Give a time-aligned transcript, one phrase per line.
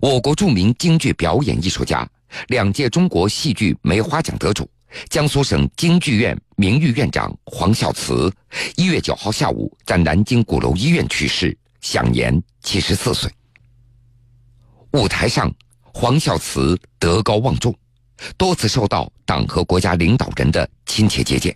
[0.00, 2.08] 我国著名京剧表演艺术家、
[2.48, 4.68] 两届中国戏剧梅花奖得主、
[5.08, 8.32] 江苏省京剧院名誉院长黄孝慈，
[8.76, 13.28] 一月九号下午在南京鼓楼医院去世，享年七十四岁。
[14.92, 15.52] 舞台上，
[15.82, 17.74] 黄孝慈德高望重，
[18.36, 21.54] 多次受到党和国家领导人的亲切接见。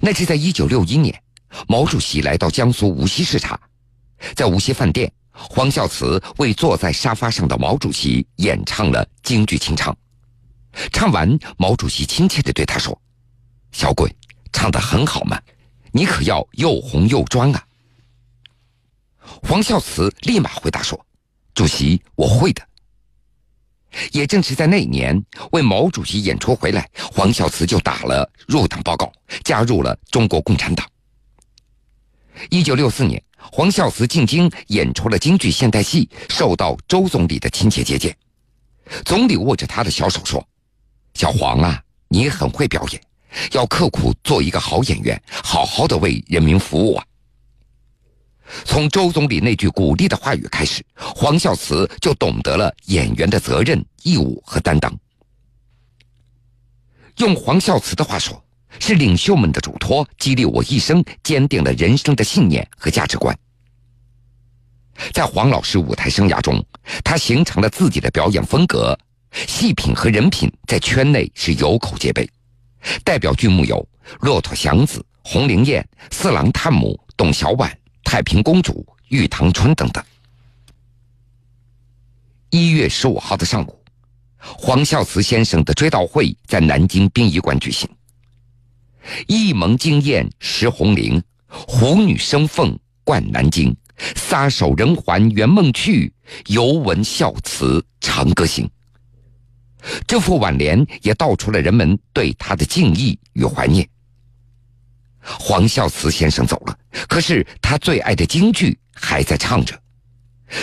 [0.00, 1.22] 那是在一九六一年，
[1.66, 3.58] 毛主席来到江苏无锡视察，
[4.34, 5.10] 在无锡饭店。
[5.38, 9.96] 黄孝慈为坐在沙发上的毛主席演唱了京剧清唱，
[10.92, 13.00] 唱完，毛主席亲切地对他说
[13.70, 14.12] ：“小鬼，
[14.52, 15.40] 唱得很好嘛，
[15.92, 17.64] 你可要又红又专啊。”
[19.42, 20.98] 黄孝慈立马回答说
[21.54, 22.62] ：“主席，我会的。”
[24.12, 29.10] 也正是在那年，为毛主席演出回来，黄孝慈就打了入党报告，
[29.44, 30.86] 加入了中国共产党。
[32.50, 33.22] 一九六四年。
[33.52, 38.14] 黄孝慈进京演出了京剧现代戏，受到周总理的亲切接见。
[39.04, 40.44] 总理握着他的小手说
[41.14, 43.00] ：“小黄啊，你很会表演，
[43.52, 47.06] 要刻苦做一个好演员，好好的为人民服务啊。”
[48.66, 54.92] 从周总理那句鼓励的话语开始，黄孝慈就懂得了演员的责任、义务和担当。
[57.18, 58.44] 用黄孝慈的话说。
[58.78, 63.36] 是领袖们的嘱托，激励我一生，坚定了人生的信念和价值观。
[65.12, 66.64] 在黄老师舞台生涯中，
[67.04, 68.98] 他形成了自己的表演风格，
[69.32, 72.28] 戏品和人品在圈内是有口皆碑。
[73.04, 73.76] 代表剧目有
[74.20, 75.82] 《骆驼祥子》《红菱宴》
[76.14, 77.68] 《四郎探母》《董小宛》
[78.04, 78.72] 《太平公主》
[79.08, 80.02] 《玉堂春》等等。
[82.50, 83.84] 一月十五号的上午，
[84.38, 87.88] 黄孝慈先生的追悼会在南京殡仪馆举行。
[89.26, 93.76] 一蒙惊艳识红菱，虎女生凤冠南京。
[94.14, 96.12] 撒手人寰圆梦去，
[96.46, 98.70] 犹闻孝慈长歌行。
[100.06, 103.88] 这副挽联也道出了人们对他的敬意与怀念。
[105.20, 106.78] 黄孝慈先生走了，
[107.08, 109.76] 可是他最爱的京剧还在唱着。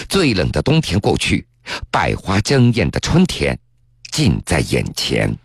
[0.07, 1.45] 最冷的冬天过去，
[1.91, 3.57] 百花争艳的春天
[4.11, 5.37] 近在眼前。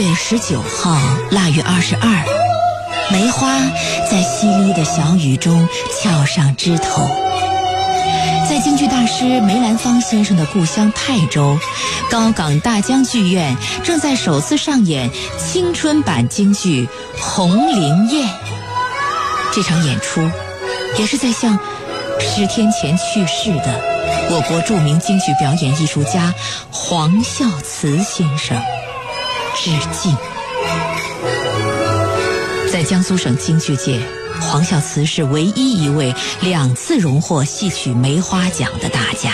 [0.00, 0.98] 月十九号
[1.30, 2.24] 腊月二十二，
[3.12, 3.52] 梅花
[4.10, 5.68] 在淅沥的小雨中
[6.00, 7.06] 翘上枝头。
[8.48, 11.58] 在京剧大师梅兰芳先生的故乡泰州，
[12.08, 16.86] 高岗大江剧院正在首次上演青春版京剧
[17.20, 18.26] 《红菱宴》。
[19.52, 20.22] 这场演出，
[20.98, 21.58] 也是在向
[22.18, 23.78] 十天前去世的
[24.30, 26.34] 我国著名京剧表演艺术家
[26.70, 28.56] 黄孝慈先生。
[29.54, 30.16] 致敬。
[32.72, 34.00] 在江苏省京剧界，
[34.40, 39.32] 黄孝慈是唯一一位两次荣获戏曲梅花奖的大家。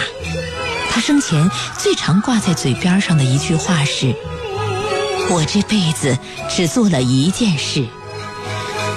[0.91, 4.15] 他生前最常挂在嘴边上的一句话是
[5.29, 6.19] ：“我这辈子
[6.49, 7.87] 只做了一件事，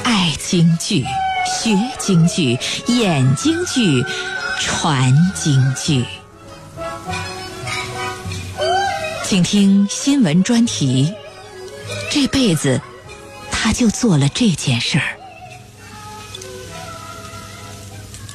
[0.06, 1.04] 爱京剧，
[1.46, 4.04] 学京剧，演京剧，
[4.62, 6.06] 传京剧。”
[9.30, 11.14] 请听新闻专题。
[12.10, 12.82] 这辈子，
[13.52, 15.20] 他就做了这件事儿。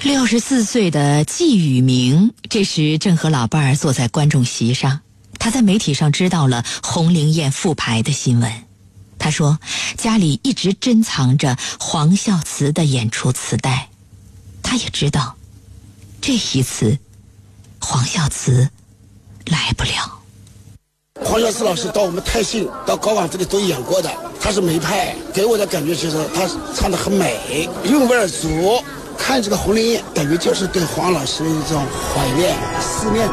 [0.05, 5.01] 六十四岁的季宇明，这时正和老伴儿坐在观众席上。
[5.41, 8.53] 他在媒体上知道了红菱宴复排的新闻。
[9.19, 9.59] 他说，
[9.99, 13.89] 家里一直珍藏着黄孝慈的演出磁带。
[14.63, 15.35] 他也知道，
[16.21, 16.97] 这一次，
[17.81, 18.71] 黄孝慈
[19.47, 20.14] 来不了。
[21.23, 24.11] 黄孝慈老师到我们泰信、到高岗这里都演过的，
[24.41, 26.43] 他是梅派，给我的感觉就是他
[26.75, 28.83] 唱的很美，韵味足。
[29.17, 31.83] 看这个《红菱宴》，等于就是对黄老师的一种
[32.13, 33.29] 怀念、思念。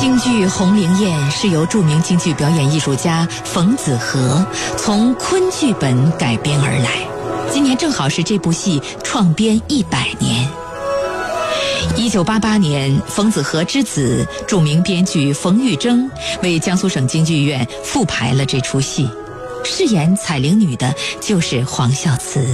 [0.00, 7.06] 京剧《红菱宴》是由著名京剧表演艺术家冯子和从昆剧本改编而来，
[7.52, 10.48] 今年正好是这部戏创编一百年。
[12.04, 16.06] 一九八八年，冯子和之子、著名编剧冯玉征
[16.42, 19.08] 为江苏省京剧院复排了这出戏，
[19.64, 22.46] 饰演彩铃女的就是黄孝慈。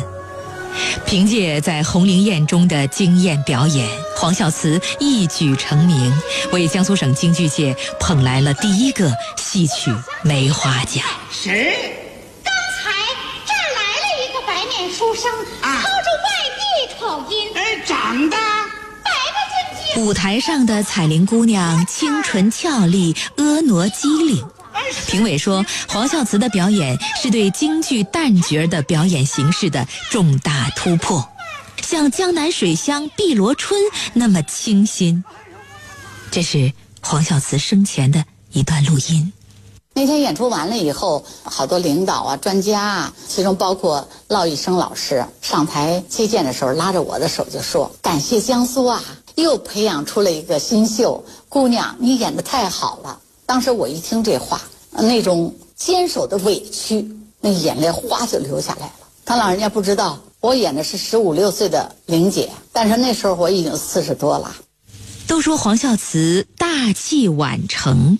[1.05, 6.23] 凭借在《红菱宴》中的惊艳表演，黄孝慈一举成名，
[6.53, 9.93] 为江苏省京剧界捧来了第一个戏曲
[10.23, 11.05] 梅花奖。
[11.29, 11.96] 谁？
[12.44, 12.93] 刚才
[13.44, 15.29] 这儿来了一个白面书生，
[15.61, 17.50] 啊操着外地口音。
[17.56, 18.37] 哎，长得。
[19.96, 24.44] 舞台上的彩玲姑娘清纯俏丽、婀娜机灵，
[25.08, 31.28] 评委说，黄孝慈的表演是对京剧旦角的表演形式的重大突破，
[31.82, 33.81] 像江南水乡碧螺春
[34.14, 35.22] 那么清新。
[36.31, 36.72] 这是
[37.02, 39.32] 黄孝慈生前的一段录音。
[39.93, 49.02] 那天演出完了以后，好多领导啊、专家啊，其中包括骆玉生老师上台接见的时候，拉着我的手就说：“感谢江苏啊，
[49.40, 54.60] 又培养出了一个新秀姑娘，你演的太好了。”当时我一听这话，
[54.92, 57.10] 那种坚守的委屈，
[57.40, 58.92] 那眼泪哗就流下来了。
[59.25, 64.54] 他老人家不知道，我演的是十五六岁的玲姐，但是那时候我已经四十多了。
[65.26, 68.19] 都说黄孝慈大器晚成。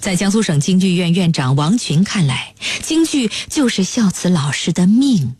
[0.00, 5.34] 在江苏省京剧院院长王群看来，京剧就是孝慈老师的命。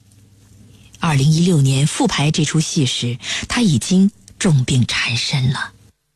[1.00, 4.10] 二零一六年复排这出戏时，他已经
[4.44, 5.58] 重病缠身了。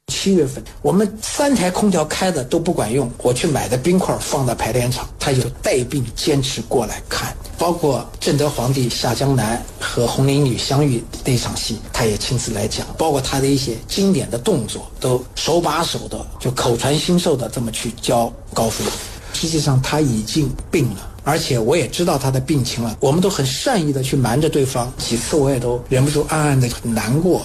[0.08, 7.34] 七月份，我们三台空调开的都不管用，我去买的冰块放到排练场，他就带病坚持过来看。
[7.56, 12.86] 包括正德皇帝下江南和红菱女相遇那场戏，他也亲自来讲。
[12.98, 18.84] 包括他的一些经典的动作，都手把手的，就口传心授的这么去教高飞。
[19.32, 22.94] 实际上他已经病了，而且我也知道他的病情了。
[23.00, 27.42] 我们都很善意的去瞒着对方，几次我也都忍不住暗暗的很难过。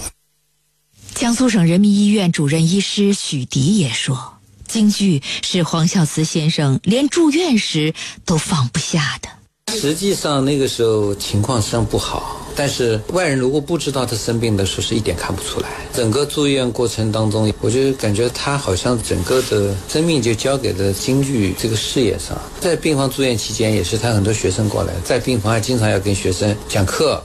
[1.24, 4.34] 江苏省人民医院主任医师许迪也说，
[4.68, 7.94] 京剧是黄孝慈先生连住院时
[8.26, 9.30] 都放不下的。
[9.74, 15.70] 实际上那个时候情况实际上不好，但是外人如果不知道他生病的时候，是一点看不出来。
[15.94, 22.38] 整个住院过程当中，我就感觉他好像整个的生命就交给了京剧这个事业上。
[22.60, 27.24] 在病房住院期间，也是他很多学生过来，在病房还经常要跟学生讲课。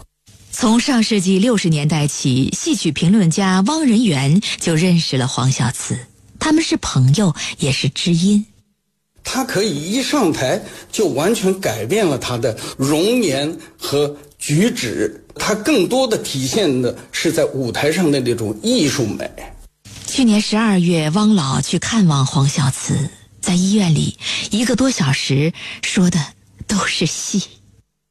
[0.51, 5.99] 从上世纪六十年代起，戏曲评论家汪仁元就认识了黄孝慈，
[6.39, 8.45] 他们是朋友，也是知音。
[9.23, 10.61] 他可以一上台
[10.91, 19.31] 就完全改变了他的容颜和举止，他更多的体现的是在舞台上的那种艺术美。
[20.07, 23.11] 去年十二月，汪老去看望黄孝慈，
[23.41, 24.19] 在医院里
[24.51, 25.53] 一个多小时，
[25.83, 26.19] 说的
[26.67, 27.43] 都是戏，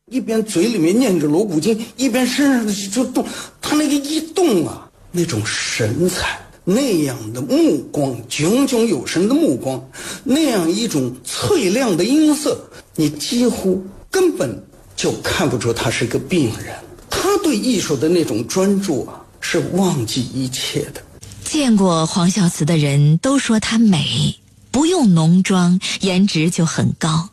[0.09, 3.25] 一边嘴里面念着锣鼓经，一边身上的就动，
[3.61, 6.39] 他那个一动啊，那种神采。
[6.63, 9.81] 那样的目光，炯炯有神的目光，
[10.23, 12.57] 那样一种翠亮的音色，
[12.95, 14.61] 你几乎根本
[14.95, 16.73] 就看不出他是个病人。
[17.09, 21.01] 他对艺术的那种专注啊，是忘记一切的。
[21.43, 24.37] 见过黄孝慈的人都说她美，
[24.71, 27.29] 不用浓妆，颜值就很高。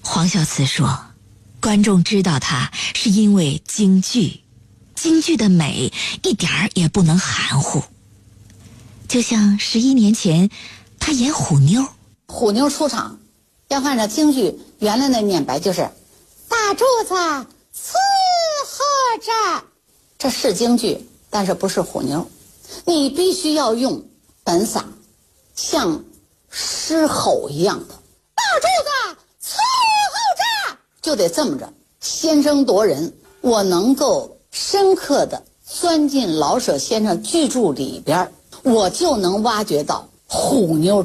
[0.00, 0.96] 黄孝慈说，
[1.60, 4.40] 观众知道她是因为京剧，
[4.94, 5.92] 京剧的美
[6.22, 7.82] 一点儿也不能含糊。
[9.06, 10.50] 就像十一年前，
[10.98, 11.86] 他演虎妞，
[12.26, 13.18] 虎妞出场，
[13.68, 15.90] 要按照京剧原来的念白，就是
[16.48, 17.94] 大柱子伺
[18.64, 19.64] 候着，
[20.16, 22.30] 这是京剧，但是不是虎妞，
[22.84, 24.06] 你必须要用
[24.44, 24.84] 本嗓，
[25.56, 26.04] 像
[26.48, 27.94] 狮吼一样的。
[28.34, 28.66] 大柱
[29.16, 29.19] 子，
[31.10, 33.12] 就得这么着，先声夺人。
[33.40, 38.30] 我能够深刻的钻进老舍先生巨著里边
[38.62, 41.04] 我就能挖掘到虎妞。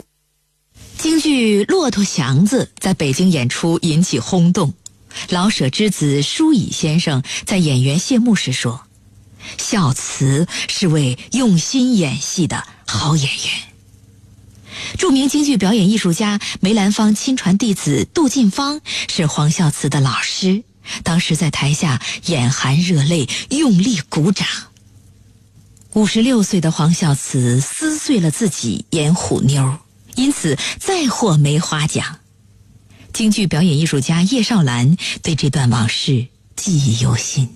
[0.99, 4.75] 京剧《骆驼祥子》在北京演出引起轰动。
[5.29, 8.81] 老舍之子舒乙先生在演员谢幕时说
[9.57, 13.35] ：“孝慈是位用心演戏的好演员。”
[14.97, 20.63] 著名京剧表演艺术家梅兰芳亲传弟子杜近芳是黄孝慈的老师，
[21.03, 24.47] 当时在台下眼含热泪，用力鼓掌。
[25.93, 29.79] 五十六岁的黄孝慈撕碎了自己演虎妞，
[30.15, 32.19] 因此再获梅花奖。
[33.13, 37.55] 京剧表演艺术家叶绍兰对这段往事记忆犹新。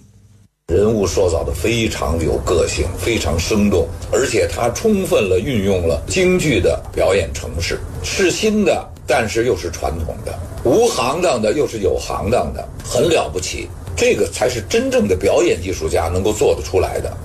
[0.70, 13.68] 人物塑造的非常有个性，非常生动，而且他充分了运用了京剧的表演程式，是新的，但是又是传统的，无行当的又是有行当的，很了不起。
[13.98, 17.18] 这个才是真正的表演艺术家能够做得出来的。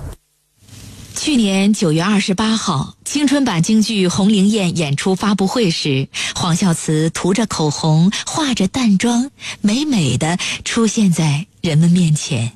[1.15, 9.29] 去年九月二十八号，青春版京剧《红菱宴》演出发布会时，黄孝慈涂着口红，化着淡妆，
[9.61, 12.51] 美美的出现在人们面前。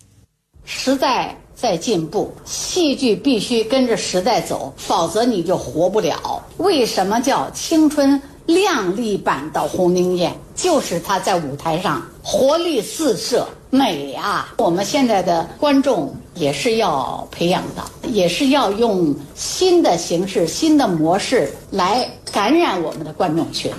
[0.71, 6.39] 时代在进步，戏剧必须跟着时代走，否则你就活不了。
[6.57, 10.31] 为什么叫青春靓丽版的《红菱宴》？
[10.53, 13.47] 就是它在舞台上活力四射。
[13.71, 14.51] 美啊！
[14.57, 23.71] 我们现在的观众也是要培养的，也是要用新的形式、新的模式来感染我们的观众群。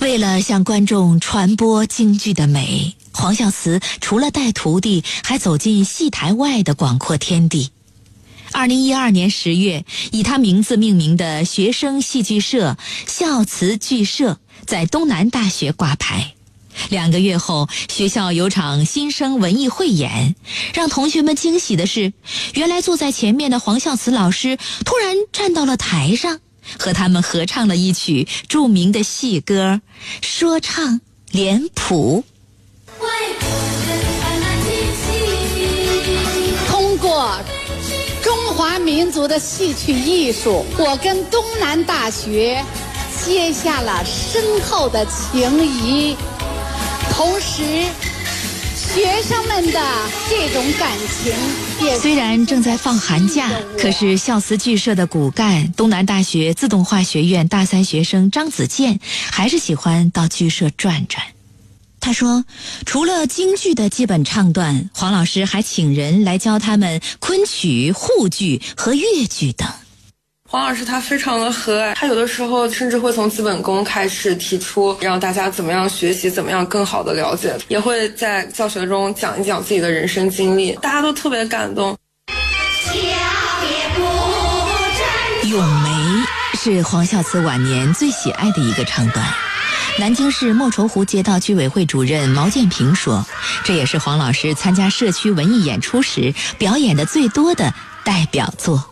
[0.00, 7.70] 为了向观众传播京剧的美，黄孝慈除了带徒弟，还走进戏台外的广阔天地。
[8.52, 16.34] 二零一二年十月，以他名字命名的学生戏剧社——孝慈剧社，在东南大学挂牌。
[16.90, 20.34] 两个月后，学校有场新生文艺汇演，
[20.74, 22.12] 让同学们惊喜的是，
[22.54, 26.40] 原来坐在前面的黄孝慈老师突然站到了台上。
[26.78, 29.82] 和他们合唱了一曲著名的戏歌，
[30.22, 32.24] 说唱脸谱。
[36.68, 37.38] 通过
[38.22, 42.64] 中华民族的戏曲艺术，我跟东南大学
[43.24, 46.16] 结下了深厚的情谊，
[47.10, 47.84] 同时。
[48.94, 49.80] 学生们的
[50.30, 59.00] 这种感情，虽然正在放寒假，可是校词剧社的骨干东南大学自动化学院大三学生张子健
[59.32, 61.33] 还是喜欢到剧社转转。
[62.04, 62.44] 他说，
[62.84, 69.66] 除了京剧的基本唱段，黄老师还请人来教他们昆曲、沪剧和越剧等。
[70.46, 81.96] 黄老师他非常的和蔼，他有的时候甚至会从基本功开始提出，让大家怎么样学习，怎么样更好的了解，也会在教学中讲一讲自己的人生经历，大家都特别感动。
[85.44, 85.90] 咏梅
[86.58, 89.26] 是黄孝慈晚年最喜爱的一个唱段。
[89.98, 93.24] 南京市莫愁湖街道居委会主任毛建平说，
[93.64, 97.72] 这也是黄老师参加社区文艺演出时表演的最多的
[98.04, 98.84] 代表作。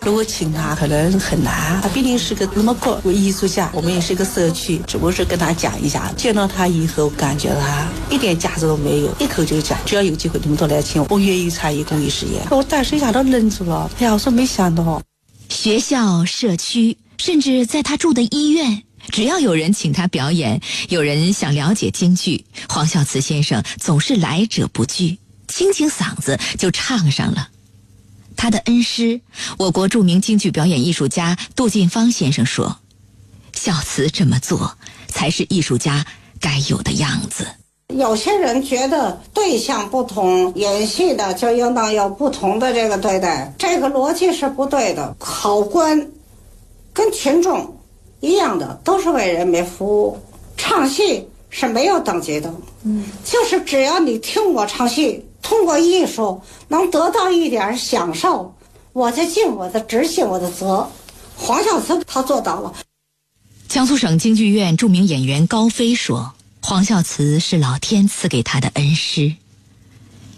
[0.00, 6.10] 如果请他可能很难，他毕竟是个那么高艺术家，我们也是一个社区，只不过是跟他讲一下。
[6.16, 12.40] 见到他以后，感觉他一点架子都没有，一口就讲，只要有机会你们都来请，我愿意参与公益事业。
[12.50, 15.02] 我当时一下都愣住了，哎呀，我说没想到，
[15.50, 27.48] 学校、社区，甚至在他住的医院，只要有人请他表演，有人想了解京剧，黄孝慈先生总是来者不拒，清清嗓子就唱上了。
[28.36, 29.20] 他的恩师，
[29.58, 32.78] 我国著名京剧表演艺术家杜近芳先生说
[33.52, 34.78] ：“孝慈这么做，
[35.08, 36.06] 才是艺术家
[36.40, 37.46] 该有的样子。”
[37.92, 45.16] 有些人觉得对象不同，演戏的就应当有不同的这个对待，这个逻辑是不对的。
[45.18, 46.08] 考官
[46.92, 47.79] 跟群众
[48.20, 50.18] 一样的，都是为人民服务。
[50.56, 55.24] 唱戏是没有等级的，嗯，就是只要你听我唱戏。
[55.42, 58.54] 通过艺术能得到一点享受，
[58.92, 60.86] 我就尽我的职，尽我的责。
[61.34, 62.72] 黄孝慈他做到了。
[63.66, 69.32] 江苏省京剧院著名演员高飞说：“黄孝慈是老天赐给他的恩师。”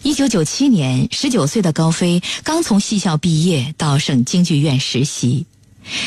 [0.03, 5.47] 一九九七年，十九岁的高飞刚从戏校毕业，到省京剧院实习。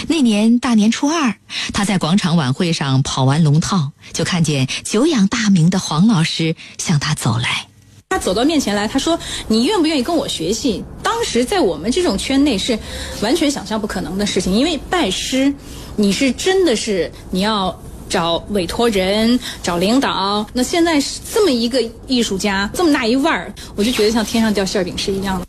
[0.08, 1.36] 那年大年初二，
[1.74, 7.67] 他在广场晚会上跑完龙套，就看见久仰大名的黄老师向他走来。
[8.10, 12.77] 他走到面前来，他说：“你愿不愿意跟我学戏？”当时在我们这种圈内是
[13.22, 15.53] 完全想象不可能的事情，因为拜师，
[15.98, 17.77] 你是真的是你要
[18.08, 20.46] 找委托人、找领导。
[20.53, 25.46] 那现在是这么一个艺术家，这么大一腕儿，我就觉得像天上掉馅饼是一样的。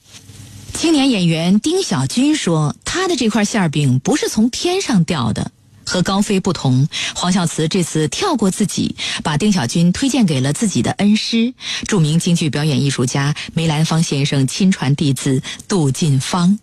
[0.86, 5.50] 青年演员丁小军说：“他的这块馅饼不是从天上掉的。”
[5.84, 11.52] 和高飞不同，黄孝慈这次跳过自己，把丁小军推荐给了自己的恩师，
[11.88, 16.56] 著名京剧表演艺术家梅兰芳先生亲传弟子杜近芳。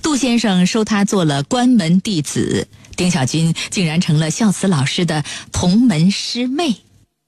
[0.00, 6.76] 杜先生收他做了关门弟子，丁小军竟然成了孝慈老师的同门师妹。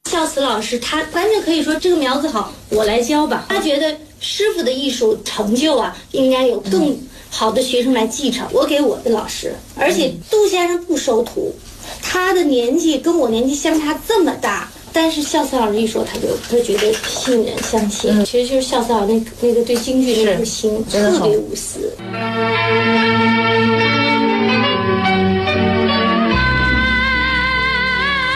[0.08, 3.46] 孝慈老师他完全可以说这个苗子好，我来教吧。
[3.48, 6.96] 他觉得师傅的艺术成就啊，应该有更。
[7.28, 11.52] 好的学生来继承，我给我的老师，而且杜先生不收徒，
[12.00, 21.92] 他的年纪跟我年纪相差这么大，但是孝慈老师一说，他就他觉得信任相信，其实就是孝慈老师那那个对京剧那颗心特别无私。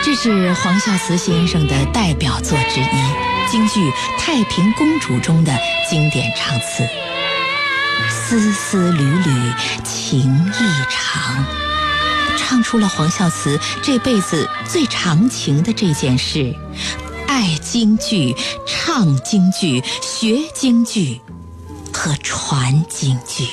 [0.04, 5.52] 这是黄孝慈先生的代表作之一，京剧《太平公主》中的
[5.88, 6.88] 经典唱词。
[8.08, 9.52] 丝丝缕缕
[9.82, 10.52] 情意
[10.88, 11.44] 长，
[12.38, 16.54] 唱出了黄孝慈这辈子最长情的这件事：
[17.26, 18.36] 爱京剧、
[18.68, 21.20] 唱京剧、学京剧
[21.92, 23.48] 和传京剧。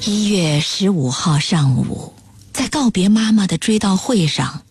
[0.00, 2.12] 一月十五号上午，
[2.52, 4.62] 在告别妈妈的追悼会上，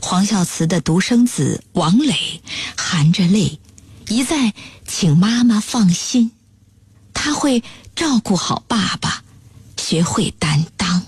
[0.00, 2.14] 黄孝慈的独生子王磊
[2.76, 3.58] 含着泪，
[4.08, 4.52] 一再
[4.86, 6.32] 请妈妈放心。
[7.14, 7.62] 他会
[7.96, 9.22] 照顾好爸爸，
[9.76, 11.02] 学会担当。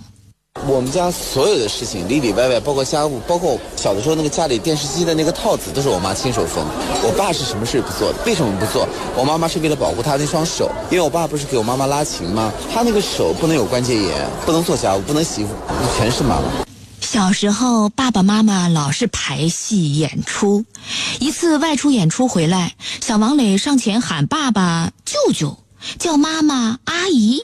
[0.67, 6.62] 我们家所有的事情里里外外，包括家务，包括小的时候那个家里电视机的那个套子，都是我妈亲手缝。
[7.03, 8.87] 我爸是什么事不做的，为什么不做？
[9.17, 12.53] 我妈妈是为了保护他那双手，因为我爸不是给我妈妈拉琴吗？
[12.75, 15.55] 他那个手不能有关节炎，不能做家务，不能洗衣服，
[15.97, 16.70] 全是妈妈。
[17.12, 20.64] 小时候，爸爸妈妈老是排戏演出。
[21.19, 25.59] 一次外出演出回来，小王磊上前喊爸爸、舅舅，
[25.99, 27.43] 叫妈妈阿姨。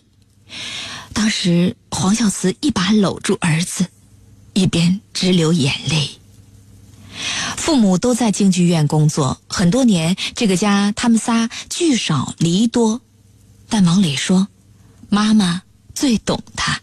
[1.12, 3.88] 当时黄孝慈一把搂住儿子，
[4.52, 6.11] 一边直流眼泪。
[7.56, 13.00] 父母都在京剧院工作很多年，这个家他们仨聚少离多。
[13.68, 14.46] 但王磊说，
[15.08, 16.80] 妈妈最懂他。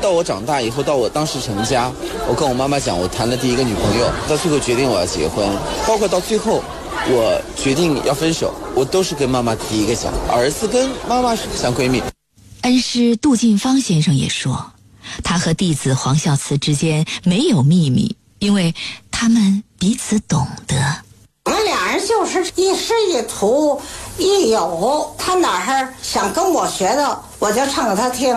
[0.00, 1.90] 到我长大以后，到我当时成家，
[2.28, 5.48] 我跟我妈妈讲，我谈了第一个女朋友，到最后决定我要结婚，
[5.86, 6.62] 包括到最后
[7.08, 10.12] 我决定要分手，我都是跟妈妈第一个讲。
[10.30, 12.02] 儿子跟妈妈是像闺蜜。
[12.62, 14.72] 恩师杜近芳先生也说，
[15.24, 18.74] 他和弟子黄孝慈之间没有秘密，因为
[19.10, 20.76] 他们彼此懂得。
[21.44, 23.80] 我们俩人就是一师一徒，
[24.18, 25.14] 一友。
[25.16, 28.36] 他哪儿想跟我学的，我就唱给他听；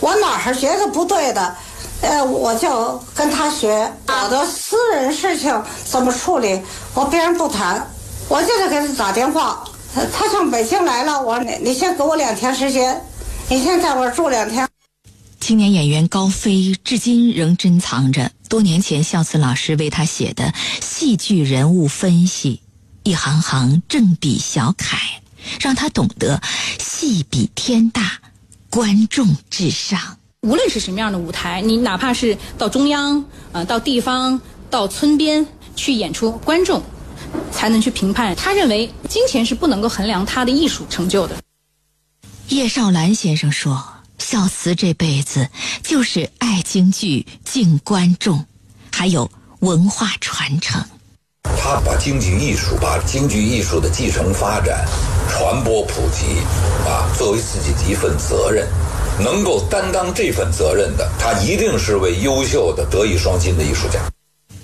[0.00, 1.56] 我哪儿觉得不对的，
[2.02, 3.92] 呃，我就跟他学。
[4.06, 6.60] 我的私人事情怎么处理，
[6.94, 7.84] 我别人不谈，
[8.28, 9.64] 我就得给他打电话。
[10.12, 13.02] 他上北京来了，我说你你先给我两天时间，
[13.48, 14.68] 你先在我这住两天。
[15.40, 22.60] 青年演员高飞至今仍珍藏着多年前孝慈老师为他写的戏剧人物分析，
[23.02, 24.98] 一行行正笔小楷，
[25.60, 26.40] 让他懂得
[26.78, 28.20] 戏比天大，
[28.70, 30.18] 观众至上。
[30.42, 36.82] 无论是什么样的舞台，你哪怕是到中央、呃到地方、到村边去演出，观众
[37.50, 38.34] 才能去评判。
[38.36, 41.36] 他认为金钱是不能够衡量他的艺术成就的。
[42.48, 43.94] 叶绍兰先生说。
[44.18, 45.48] 孝慈这辈子
[45.84, 48.44] 就是爱京剧、敬观众，
[48.90, 50.84] 还有文化传承。
[51.56, 54.84] 他把京剧艺术、把京剧艺术的继承发展、
[55.28, 56.38] 传播普及，
[56.88, 58.66] 啊，作为自己的一份责任，
[59.18, 64.00] 能够担当这份责任的，他一定是位优秀的、德艺双馨的艺术家。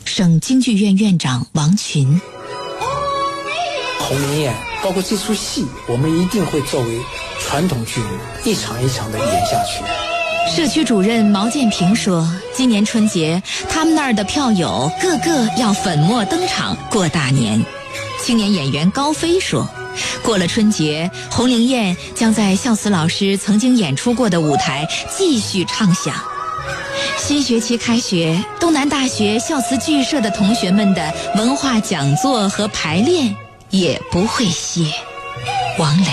[0.05, 2.21] 省京剧院院长王群。
[4.01, 7.01] 鸿门宴，包括这出戏，我们一定会作为
[7.41, 8.09] 传统剧目，
[8.45, 10.14] 一场一场的演下去。
[10.49, 17.65] 社区主任毛建平说：“今年春节，他们那儿的票友个个要粉墨登场过大年。”
[18.23, 19.69] 青年演员高飞说
[20.23, 26.15] ：“过了春节，红菱宴将在孝慈老师曾经演出过的舞台继续唱响。”
[27.19, 33.35] 新学期开学，东南大学孝慈剧社的同学们的文化讲座和排练。
[33.71, 34.85] 也不会歇。
[35.81, 36.13] 王磊，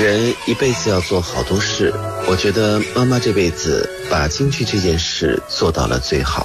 [0.00, 1.92] 人一辈子要做好多事，
[2.28, 6.44] 我觉得妈妈这辈子把京剧这件事做到了最好。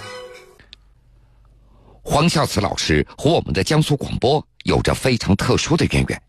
[2.03, 6.21] 黄孝慈老师和我们的江苏广播有着非常特殊的渊源，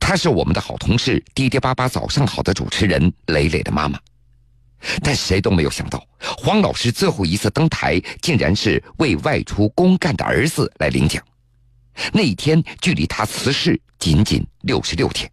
[0.00, 3.96] 她是我们的好同事《滴滴叭叭早上好》的主持人磊磊的妈妈。
[5.02, 11.22] 但谁都没有想到，黄老师最后一次登台，竟然是为外出公干的儿子来领奖。
[12.12, 15.30] 那一天距离他辞世仅仅六十六天。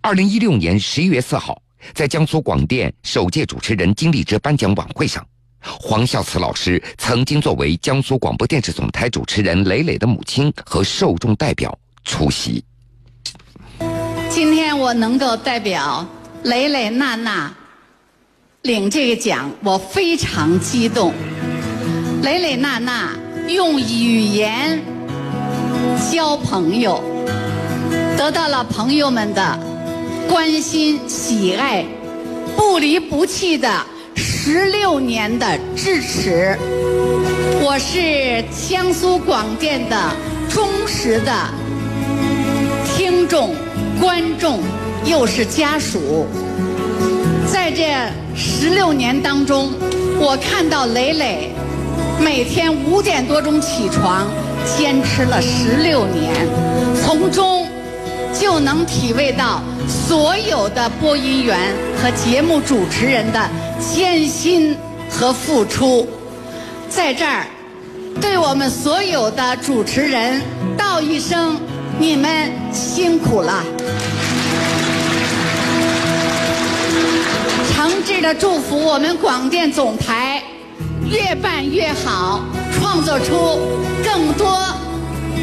[0.00, 1.62] 二零一六年十一月四号，
[1.94, 5.26] 在江苏广电首届主持人金立之颁奖晚会上，
[5.62, 12.64] 黄孝慈老师曾经作为江苏广播电视总台主持人磊磊的母亲和受众代表出席。
[14.28, 16.06] 今天我能够代表
[16.42, 17.52] 磊磊娜娜
[18.62, 21.12] 领这个奖，我非常激动。
[22.22, 23.16] 磊磊娜娜
[23.48, 24.82] 用语言。
[26.12, 27.02] 交朋友，
[28.16, 29.58] 得到了朋友们的
[30.28, 31.84] 关心喜爱，
[32.56, 33.68] 不离不弃的
[34.14, 36.56] 十六年的支持。
[37.62, 39.96] 我是江苏广电的
[40.48, 41.32] 忠实的
[42.84, 43.54] 听众、
[44.00, 44.60] 观众，
[45.04, 46.26] 又是家属。
[47.50, 47.94] 在这
[48.34, 49.72] 十六年当中，
[50.18, 51.50] 我看到磊磊
[52.20, 54.26] 每天五点多钟起床。
[54.76, 56.34] 坚持了十六年，
[57.00, 57.68] 从中
[58.34, 61.58] 就能体味到所有的播音员
[61.96, 64.76] 和节目主持人的艰辛
[65.10, 66.06] 和付出。
[66.88, 67.46] 在这儿，
[68.20, 70.40] 对我们所有的主持人
[70.76, 71.60] 道一声：
[71.98, 73.64] 你们辛苦了！
[77.74, 80.42] 诚挚的祝福我们广电总台
[81.10, 82.42] 越办越好。
[82.78, 83.58] 创作出
[84.04, 84.58] 更多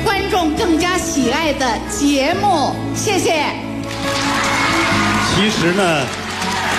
[0.04, 3.63] 观众更加喜爱的节目，谢谢。
[5.36, 6.06] 其实呢，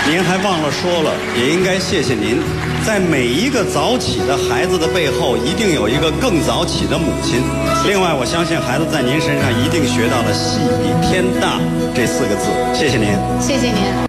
[0.07, 2.41] 您还忘了说了，也应该谢谢您
[2.85, 7.41] 在每一个早起的孩子的背后，一定有一个更早起的母亲。
[7.85, 11.59] 另外，我相信孩子在您身上一定学到了“戏比天大”
[11.93, 12.49] 这四个字。
[12.73, 14.07] 谢谢您，谢谢您。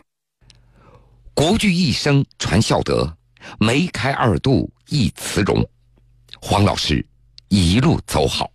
[1.35, 3.13] 国剧一生传孝德，
[3.59, 5.63] 梅开二度忆慈容。
[6.41, 7.05] 黄老师，
[7.49, 8.49] 一路走好。